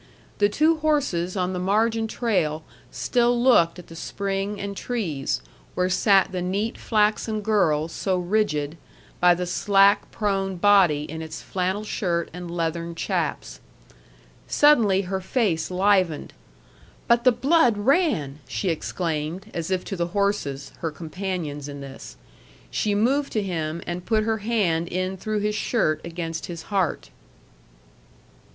[0.39, 5.43] The two horses on the margin trail still looked at the spring and trees,
[5.75, 8.79] where sat the neat flaxen girl so rigid
[9.19, 13.59] by the slack prone body in its flannel shirt and leathern chaps.
[14.47, 16.33] Suddenly her face livened.
[17.07, 22.17] "But the blood ran!" she exclaimed, as if to the horses, her companions in this.
[22.71, 27.11] She moved to him, and put her hand in through his shirt against his heart.